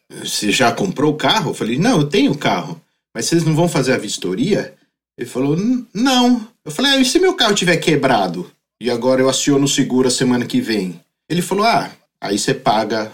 [0.10, 1.52] Você já comprou o carro?
[1.52, 2.82] Eu falei, não, eu tenho o carro.
[3.16, 4.74] Mas vocês não vão fazer a vistoria?
[5.18, 5.58] Ele falou,
[5.94, 6.46] não.
[6.66, 8.52] Eu falei, ah, e se meu carro tiver quebrado?
[8.82, 11.00] E agora eu aciono o seguro a semana que vem?
[11.30, 11.90] Ele falou, ah,
[12.22, 13.12] aí você paga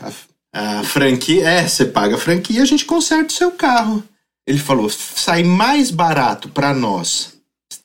[0.51, 1.47] a, a franquia.
[1.47, 4.03] É, você paga a franquia, a gente conserta o seu carro.
[4.47, 7.34] Ele falou, sai mais barato para nós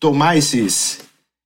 [0.00, 1.00] tomar esses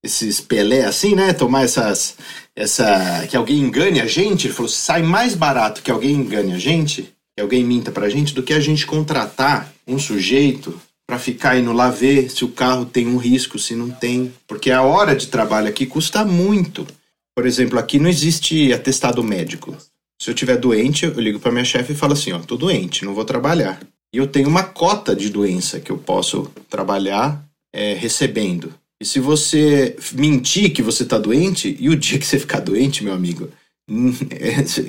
[0.04, 1.32] esses Pelé assim, né?
[1.32, 2.16] Tomar essas
[2.56, 4.46] essa que alguém engane a gente.
[4.46, 8.34] Ele falou, sai mais barato que alguém engane a gente, que alguém minta pra gente,
[8.34, 12.84] do que a gente contratar um sujeito para ficar indo lá ver se o carro
[12.86, 14.32] tem um risco, se não tem.
[14.46, 16.86] Porque a hora de trabalho aqui custa muito.
[17.34, 19.76] Por exemplo, aqui não existe atestado médico.
[20.20, 23.04] Se eu tiver doente, eu ligo para minha chefe e falo assim, ó, tô doente,
[23.04, 23.80] não vou trabalhar.
[24.12, 27.42] E eu tenho uma cota de doença que eu posso trabalhar
[27.74, 28.74] é, recebendo.
[29.00, 33.02] E se você mentir que você tá doente, e o dia que você ficar doente,
[33.02, 33.48] meu amigo,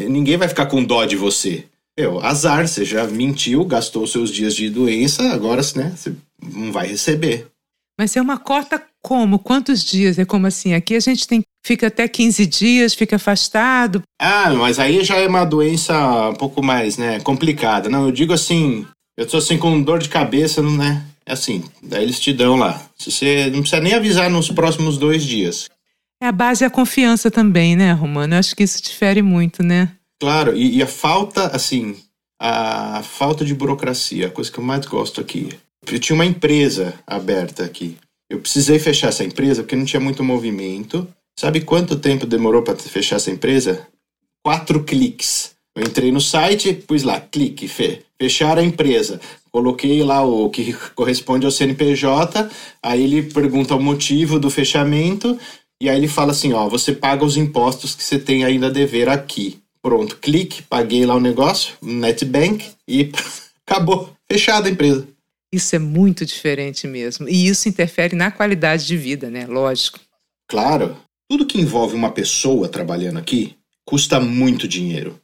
[0.10, 1.66] ninguém vai ficar com dó de você.
[1.98, 6.88] Meu, azar, você já mentiu, gastou seus dias de doença, agora né, você não vai
[6.88, 7.48] receber.
[8.00, 9.38] Mas é uma cota como?
[9.38, 10.18] Quantos dias?
[10.18, 10.74] É como assim?
[10.74, 14.02] Aqui a gente tem fica até 15 dias, fica afastado.
[14.20, 17.90] Ah, mas aí já é uma doença um pouco mais, né, complicada.
[17.90, 18.86] Não, eu digo assim,
[19.18, 21.06] eu tô assim com dor de cabeça, né?
[21.26, 22.86] É assim, daí eles te dão lá.
[22.98, 25.70] Se você não precisa nem avisar nos próximos dois dias.
[26.22, 28.34] É a base e a confiança também, né, Romano?
[28.34, 29.92] Eu acho que isso difere muito, né?
[30.20, 31.98] Claro, e, e, a falta, assim,
[32.40, 35.50] a falta de burocracia, a coisa que eu mais gosto aqui.
[35.86, 37.98] Eu tinha uma empresa aberta aqui.
[38.30, 41.08] Eu precisei fechar essa empresa porque não tinha muito movimento.
[41.38, 43.86] Sabe quanto tempo demorou para fechar essa empresa?
[44.42, 45.53] Quatro cliques.
[45.76, 49.20] Eu entrei no site, pus lá, clique, fe, fechar a empresa.
[49.52, 52.50] Coloquei lá o que corresponde ao CNPJ,
[52.82, 55.38] aí ele pergunta o motivo do fechamento,
[55.82, 58.72] e aí ele fala assim: ó, você paga os impostos que você tem ainda a
[58.72, 59.60] dever aqui.
[59.82, 63.12] Pronto, clique, paguei lá o negócio, NetBank e
[63.68, 65.08] acabou, fechada a empresa.
[65.52, 67.28] Isso é muito diferente mesmo.
[67.28, 69.46] E isso interfere na qualidade de vida, né?
[69.46, 70.00] Lógico.
[70.48, 70.98] Claro.
[71.30, 73.56] Tudo que envolve uma pessoa trabalhando aqui
[73.86, 75.20] custa muito dinheiro.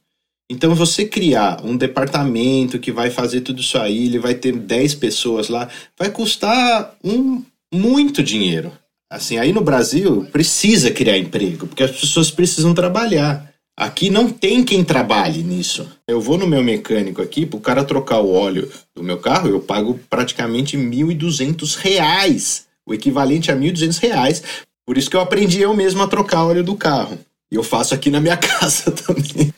[0.50, 4.96] Então, você criar um departamento que vai fazer tudo isso aí, ele vai ter 10
[4.96, 7.40] pessoas lá, vai custar um,
[7.72, 8.72] muito dinheiro.
[9.08, 13.48] Assim, aí no Brasil precisa criar emprego, porque as pessoas precisam trabalhar.
[13.76, 15.88] Aqui não tem quem trabalhe nisso.
[16.06, 19.48] Eu vou no meu mecânico aqui, para o cara trocar o óleo do meu carro,
[19.48, 24.42] eu pago praticamente 1.200 reais, o equivalente a 1.200 reais.
[24.84, 27.20] Por isso que eu aprendi eu mesmo a trocar óleo do carro.
[27.52, 29.54] E eu faço aqui na minha casa também.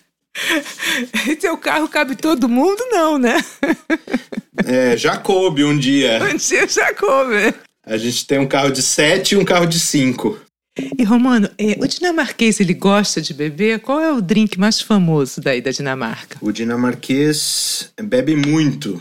[1.40, 3.42] Teu carro cabe todo mundo, não, né?
[4.66, 6.20] É, já coube um dia.
[6.33, 7.55] Um dia já coube.
[7.85, 10.38] A gente tem um carro de sete e um carro de cinco.
[10.98, 13.81] E Romano, é, o dinamarquês ele gosta de beber?
[13.81, 16.38] Qual é o drink mais famoso daí da Dinamarca?
[16.40, 18.98] O dinamarquês bebe muito,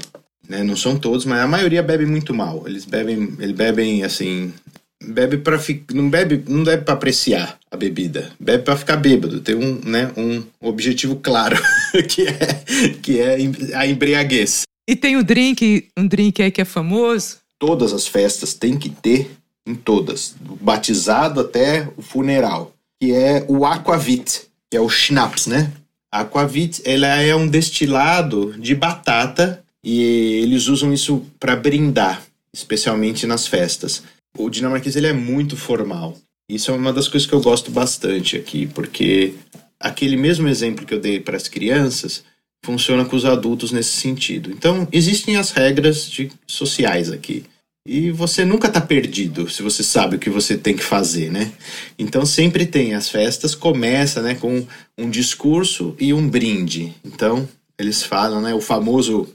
[0.49, 0.63] né?
[0.63, 2.63] Não são todos, mas a maioria bebe muito mal.
[2.65, 4.53] Eles bebem, eles bebem assim,
[5.01, 5.59] bebe para
[5.93, 9.39] não bebe, não bebe para apreciar a bebida, bebe para ficar bêbado.
[9.39, 11.57] Tem um, né, um objetivo claro
[12.07, 12.63] que é
[13.01, 13.37] que é
[13.75, 14.63] a embriaguez.
[14.87, 17.37] E tem o drink, um drink aí que é famoso.
[17.57, 19.31] Todas as festas tem que ter
[19.65, 25.45] em todas, do batizado até o funeral, que é o aquavit, que é o schnapps,
[25.45, 25.71] né?
[26.11, 30.01] Aquavit, ela é um destilado de batata e
[30.41, 32.21] eles usam isso para brindar,
[32.53, 34.03] especialmente nas festas.
[34.37, 36.17] O dinamarquês ele é muito formal.
[36.49, 39.35] Isso é uma das coisas que eu gosto bastante aqui, porque
[39.79, 42.23] aquele mesmo exemplo que eu dei para as crianças
[42.63, 44.51] funciona com os adultos nesse sentido.
[44.51, 47.45] Então, existem as regras de, sociais aqui.
[47.85, 51.51] E você nunca está perdido se você sabe o que você tem que fazer, né?
[51.97, 54.65] Então sempre tem as festas começa, né, com
[54.95, 56.93] um discurso e um brinde.
[57.03, 59.27] Então eles falam, né, o famoso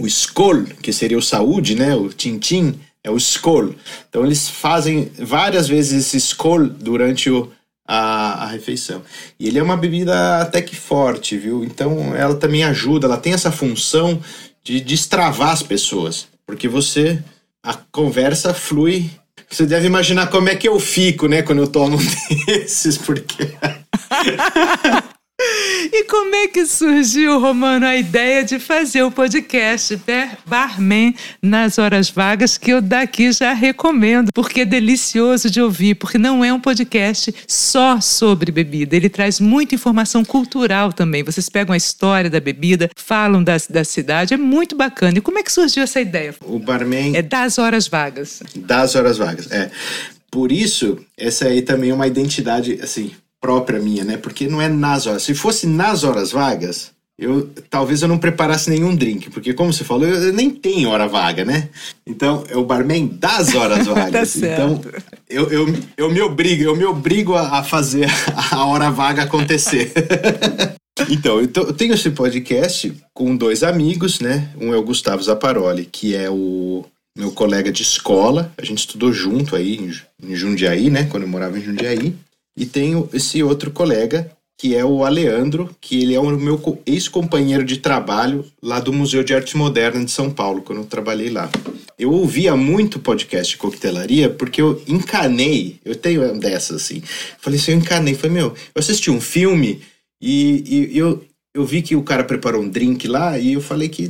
[0.00, 3.74] o skol, que seria o saúde, né, o tintim, é o skol.
[4.08, 7.50] Então eles fazem várias vezes esse skol durante o,
[7.86, 9.02] a, a, refeição.
[9.38, 11.64] E ele é uma bebida até que forte, viu?
[11.64, 14.20] Então ela também ajuda, ela tem essa função
[14.62, 17.22] de destravar as pessoas, porque você
[17.62, 19.10] a conversa flui.
[19.48, 22.06] Você deve imaginar como é que eu fico, né, quando eu tomo um
[22.46, 23.50] desses, porque.
[25.92, 29.98] E como é que surgiu, Romano, a ideia de fazer o podcast
[30.46, 36.18] Barman nas horas vagas, que eu daqui já recomendo, porque é delicioso de ouvir, porque
[36.18, 41.22] não é um podcast só sobre bebida, ele traz muita informação cultural também.
[41.22, 45.18] Vocês pegam a história da bebida, falam da, da cidade, é muito bacana.
[45.18, 46.34] E como é que surgiu essa ideia?
[46.44, 47.16] O Barman...
[47.16, 48.42] É das horas vagas.
[48.54, 49.70] Das horas vagas, é.
[50.30, 53.10] Por isso, essa aí também é uma identidade, assim,
[53.40, 54.16] própria minha, né?
[54.16, 55.22] Porque não é nas horas.
[55.22, 59.84] Se fosse nas horas vagas, eu talvez eu não preparasse nenhum drink, porque como você
[59.84, 61.68] falou, eu, eu nem tenho hora vaga, né?
[62.06, 64.32] Então, é o barman das horas vagas.
[64.32, 64.80] tá então,
[65.28, 68.08] eu, eu, eu me obrigo, eu me obrigo a, a fazer
[68.50, 69.92] a hora vaga acontecer.
[71.10, 74.48] então, eu, tô, eu tenho esse podcast com dois amigos, né?
[74.58, 78.50] Um é o Gustavo Zaparoli, que é o meu colega de escola.
[78.56, 81.04] A gente estudou junto aí em Jundiaí, né?
[81.04, 82.16] Quando eu morava em Jundiaí.
[82.56, 87.64] E tenho esse outro colega, que é o Aleandro, que ele é o meu ex-companheiro
[87.64, 91.48] de trabalho lá do Museu de Arte Moderna de São Paulo, quando eu trabalhei lá.
[91.98, 97.02] Eu ouvia muito podcast de coquetelaria porque eu encanei, eu tenho dessas assim.
[97.38, 99.80] Falei assim, eu encanei, falei, meu, eu assisti um filme
[100.20, 103.88] e, e eu, eu vi que o cara preparou um drink lá e eu falei
[103.88, 104.08] que,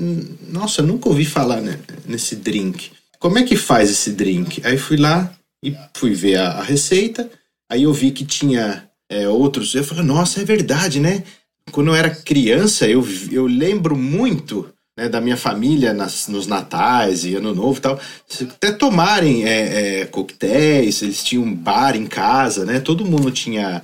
[0.48, 2.90] nossa, nunca ouvi falar né, nesse drink.
[3.20, 4.61] Como é que faz esse drink?
[4.64, 5.33] Aí fui lá
[5.64, 7.31] e fui ver a, a receita,
[7.70, 9.74] aí eu vi que tinha é, outros.
[9.74, 11.22] Eu falei, nossa, é verdade, né?
[11.70, 17.24] Quando eu era criança, eu, eu lembro muito né, da minha família nas, nos natais
[17.24, 18.00] e ano novo e tal,
[18.42, 22.80] até tomarem é, é, coquetéis, eles tinham um bar em casa, né?
[22.80, 23.83] Todo mundo tinha,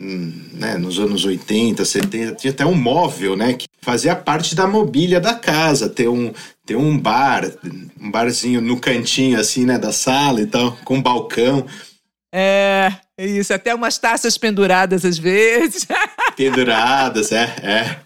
[0.00, 3.52] hum, né, nos anos 80, 70, tinha até um móvel, né?
[3.52, 6.32] Que fazia parte da mobília da casa, ter um,
[6.64, 7.44] ter um bar,
[8.00, 11.66] um barzinho no cantinho, assim, né, da sala e tal, com um balcão.
[12.34, 15.86] É, isso, até umas taças penduradas às vezes.
[16.36, 17.96] penduradas, é, é.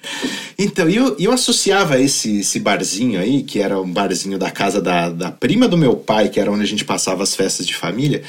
[0.56, 5.10] Então, eu, eu associava esse, esse barzinho aí, que era um barzinho da casa da,
[5.10, 8.22] da prima do meu pai, que era onde a gente passava as festas de família.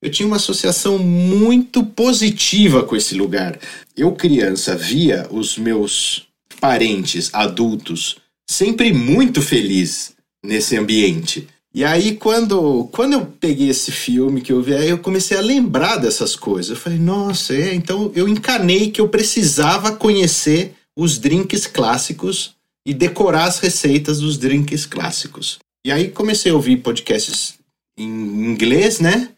[0.00, 3.58] Eu tinha uma associação muito positiva com esse lugar.
[3.96, 6.28] Eu, criança, via os meus
[6.60, 8.16] parentes adultos
[8.48, 10.12] sempre muito felizes
[10.44, 11.48] nesse ambiente.
[11.74, 15.42] E aí, quando, quando eu peguei esse filme que eu vi, aí eu comecei a
[15.42, 16.70] lembrar dessas coisas.
[16.70, 22.54] Eu falei, nossa, é, então eu encanei que eu precisava conhecer os drinks clássicos
[22.86, 25.58] e decorar as receitas dos drinks clássicos.
[25.86, 27.58] E aí comecei a ouvir podcasts
[27.98, 28.08] em
[28.50, 29.28] inglês, né?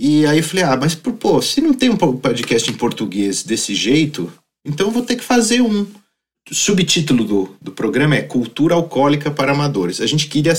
[0.00, 3.74] E aí eu falei, ah, mas pô, se não tem um podcast em português desse
[3.74, 4.32] jeito,
[4.64, 5.86] então eu vou ter que fazer um.
[6.48, 10.00] O subtítulo do, do programa é Cultura Alcoólica para Amadores.
[10.00, 10.54] A gente queria,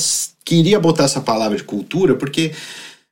[0.47, 2.53] queria botar essa palavra de cultura porque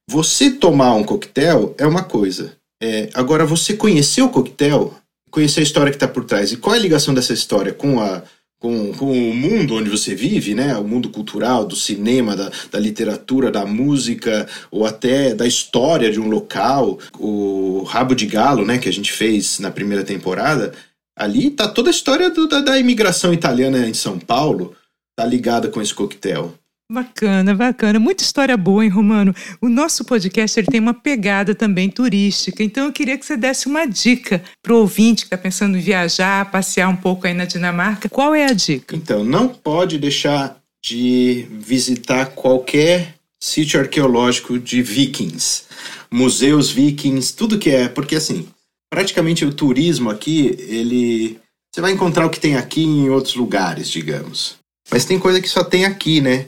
[0.09, 2.55] você tomar um coquetel é uma coisa.
[2.81, 4.93] É, agora, você conhecer o coquetel,
[5.29, 7.99] conhecer a história que está por trás e qual é a ligação dessa história com
[7.99, 8.23] a,
[8.57, 10.77] com, com o mundo onde você vive, né?
[10.77, 16.19] O mundo cultural, do cinema, da, da literatura, da música, ou até da história de
[16.21, 16.99] um local.
[17.19, 18.77] O Rabo de Galo, né?
[18.77, 20.73] Que a gente fez na primeira temporada.
[21.17, 24.73] Ali tá toda a história do, da, da imigração italiana em São Paulo,
[25.17, 26.53] tá ligada com esse coquetel.
[26.91, 27.99] Bacana, bacana.
[27.99, 29.33] Muita história boa, hein, Romano?
[29.59, 33.65] O nosso podcast ele tem uma pegada também turística, então eu queria que você desse
[33.65, 37.45] uma dica para o ouvinte que está pensando em viajar, passear um pouco aí na
[37.45, 38.07] Dinamarca.
[38.07, 38.95] Qual é a dica?
[38.95, 45.63] Então, não pode deixar de visitar qualquer sítio arqueológico de vikings,
[46.11, 48.47] museus vikings, tudo que é, porque assim,
[48.91, 51.39] praticamente o turismo aqui, ele.
[51.73, 54.55] Você vai encontrar o que tem aqui em outros lugares, digamos.
[54.91, 56.45] Mas tem coisa que só tem aqui, né?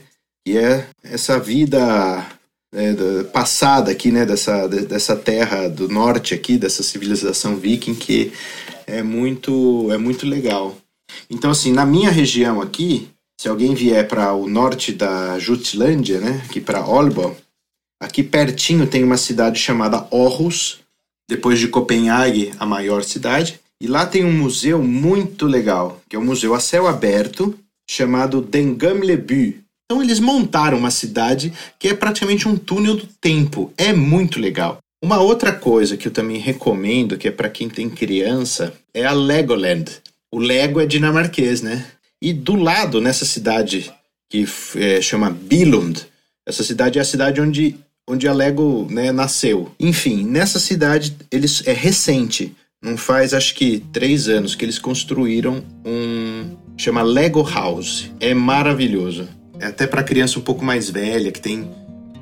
[0.48, 2.26] E é essa vida
[2.72, 2.94] né,
[3.34, 4.24] passada aqui, né?
[4.24, 8.32] Dessa, dessa terra do norte aqui, dessa civilização viking, que
[8.86, 10.74] é muito, é muito legal.
[11.28, 16.42] Então, assim, na minha região aqui, se alguém vier para o norte da Jutlândia, né?
[16.46, 17.36] Aqui para Olbo,
[18.00, 20.80] aqui pertinho tem uma cidade chamada Aarhus,
[21.28, 23.60] depois de Copenhague, a maior cidade.
[23.78, 27.54] E lá tem um museu muito legal, que é um museu a céu aberto,
[27.86, 29.67] chamado Den Gamle By.
[29.90, 33.72] Então eles montaram uma cidade que é praticamente um túnel do tempo.
[33.78, 34.78] É muito legal.
[35.02, 39.12] Uma outra coisa que eu também recomendo, que é para quem tem criança, é a
[39.12, 39.90] Legoland.
[40.30, 41.86] O Lego é dinamarquês, né?
[42.20, 43.90] E do lado, nessa cidade
[44.28, 44.46] que
[44.76, 46.04] é, chama Billund,
[46.46, 49.70] essa cidade é a cidade onde onde a Lego né, nasceu.
[49.78, 55.62] Enfim, nessa cidade eles é recente, não faz acho que três anos que eles construíram
[55.84, 58.10] um chama Lego House.
[58.18, 59.28] É maravilhoso.
[59.60, 61.68] É até para criança um pouco mais velha que tem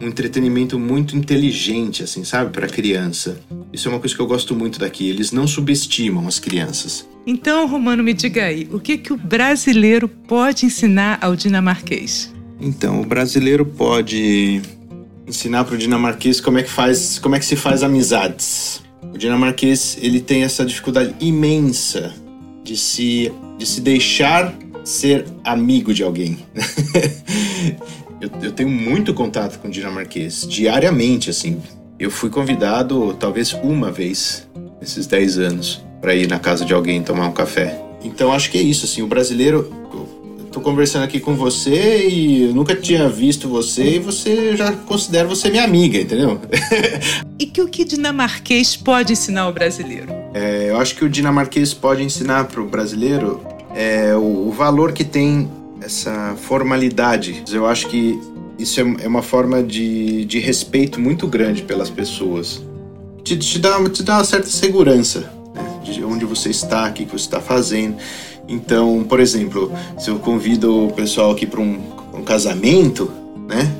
[0.00, 3.38] um entretenimento muito inteligente, assim, sabe, para criança.
[3.72, 5.08] Isso é uma coisa que eu gosto muito daqui.
[5.08, 7.08] Eles não subestimam as crianças.
[7.26, 12.32] Então, Romano, me diga aí, o que que o brasileiro pode ensinar ao dinamarquês?
[12.60, 14.62] Então, o brasileiro pode
[15.26, 18.82] ensinar para o dinamarquês como é que faz, como é que se faz amizades.
[19.02, 22.14] O dinamarquês ele tem essa dificuldade imensa
[22.62, 24.54] de se de se deixar
[24.86, 26.38] ser amigo de alguém.
[28.20, 31.60] eu, eu tenho muito contato com dinamarquês diariamente, assim.
[31.98, 34.46] Eu fui convidado talvez uma vez
[34.80, 37.82] nesses 10 anos para ir na casa de alguém tomar um café.
[38.04, 39.74] Então acho que é isso, assim, o brasileiro.
[40.52, 45.28] Tô conversando aqui com você e eu nunca tinha visto você e você já considera
[45.28, 46.40] você minha amiga, entendeu?
[47.38, 50.08] e que o que dinamarquês pode ensinar o brasileiro?
[50.32, 53.44] É, eu acho que o dinamarquês pode ensinar para o brasileiro
[53.76, 55.50] é, o, o valor que tem
[55.82, 57.44] essa formalidade.
[57.52, 58.18] Eu acho que
[58.58, 62.62] isso é, é uma forma de, de respeito muito grande pelas pessoas.
[63.22, 65.80] Te, te, dá, te dá uma certa segurança né?
[65.84, 67.96] de onde você está, o que você está fazendo.
[68.48, 71.78] Então, por exemplo, se eu convido o pessoal aqui para um,
[72.14, 73.10] um, casamento,
[73.46, 73.70] né?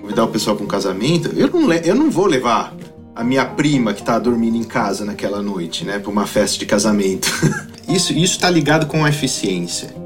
[0.00, 2.74] Convidar o pessoal para um casamento, eu não, eu não vou levar
[3.14, 5.98] a minha prima que está dormindo em casa naquela noite, né?
[5.98, 7.28] Para uma festa de casamento.
[7.88, 10.02] isso está ligado com a eficiência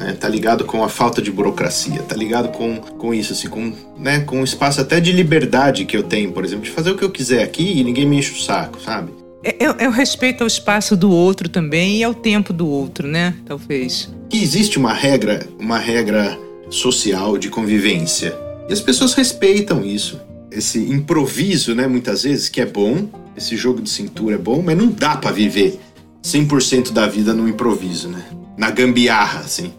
[0.00, 0.16] né?
[0.18, 4.20] Tá ligado com a falta de burocracia, tá ligado com, com isso, assim, com, né,
[4.20, 7.04] com o espaço até de liberdade que eu tenho, por exemplo, de fazer o que
[7.04, 9.12] eu quiser aqui e ninguém me enche o saco, sabe?
[9.44, 13.06] É, é, é o respeito ao espaço do outro também e ao tempo do outro,
[13.06, 13.34] né?
[13.44, 14.08] Talvez.
[14.28, 16.38] Que existe uma regra, uma regra
[16.70, 18.34] social de convivência.
[18.68, 20.20] E as pessoas respeitam isso.
[20.50, 24.76] Esse improviso, né, muitas vezes, que é bom, esse jogo de cintura é bom, mas
[24.76, 25.80] não dá para viver
[26.22, 28.22] 100% da vida no improviso, né?
[28.56, 29.72] Na gambiarra, assim.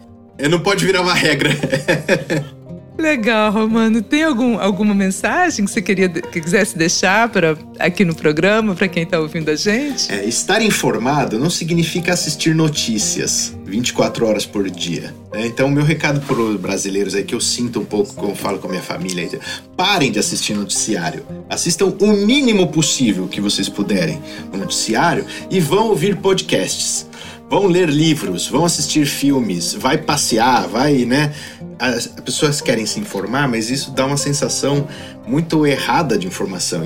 [0.50, 1.50] Não pode virar uma regra.
[2.98, 4.02] Legal, Romano.
[4.02, 8.86] Tem algum, alguma mensagem que você queria que quisesse deixar para aqui no programa para
[8.86, 10.12] quem está ouvindo a gente?
[10.12, 15.14] É, estar informado não significa assistir notícias 24 horas por dia.
[15.32, 15.46] Né?
[15.46, 18.66] Então, meu recado para os brasileiros é que eu sinto um pouco quando falo com
[18.66, 19.40] a minha família.
[19.74, 21.24] Parem de assistir noticiário.
[21.48, 24.20] Assistam o mínimo possível que vocês puderem
[24.52, 27.10] o noticiário e vão ouvir podcasts
[27.48, 31.34] vão ler livros, vão assistir filmes, vai passear, vai, né?
[31.78, 34.88] As pessoas querem se informar, mas isso dá uma sensação
[35.26, 36.82] muito errada de informação.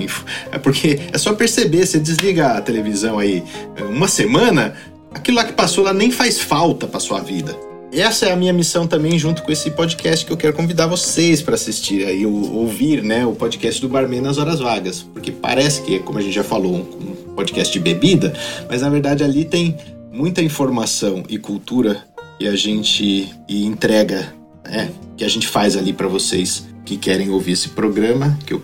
[0.51, 3.45] É porque é só perceber, você desliga a televisão aí
[3.89, 4.75] uma semana,
[5.11, 7.55] aquilo lá que passou lá nem faz falta para sua vida.
[7.91, 11.41] Essa é a minha missão também, junto com esse podcast que eu quero convidar vocês
[11.41, 15.99] para assistir aí, ouvir, né, o podcast do Barman nas horas vagas, porque parece que,
[15.99, 18.33] como a gente já falou, um podcast de bebida,
[18.69, 19.77] mas na verdade ali tem
[20.11, 22.03] muita informação e cultura
[22.37, 24.33] que a gente e entrega,
[24.65, 28.61] né, que a gente faz ali para vocês que querem ouvir esse programa, que, eu,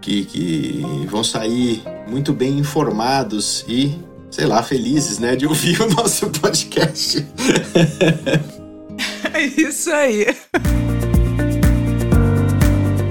[0.00, 3.94] que, que vão sair muito bem informados e,
[4.34, 7.24] sei lá, felizes, né, de ouvir o nosso podcast.
[9.32, 10.26] É isso aí.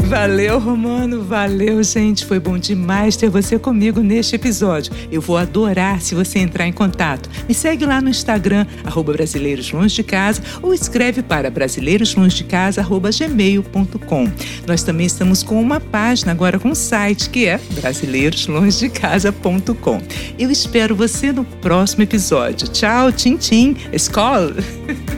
[0.03, 1.23] Valeu, Romano.
[1.23, 2.25] Valeu, gente.
[2.25, 4.91] Foi bom demais ter você comigo neste episódio.
[5.11, 7.29] Eu vou adorar se você entrar em contato.
[7.47, 14.31] Me segue lá no Instagram, arroba Brasileiros Longe de Casa, ou escreve para brasileiroslongedecasa.gmail.com.
[14.67, 20.01] Nós também estamos com uma página agora com um site que é brasileiroslongedecasa.com.
[20.37, 22.67] Eu espero você no próximo episódio.
[22.67, 23.75] Tchau, tchim, tchim.
[23.91, 24.53] Escola!